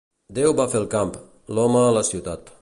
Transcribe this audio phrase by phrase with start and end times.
[0.37, 1.13] Déu va fer el camp;
[1.59, 2.51] l'home, la ciutat.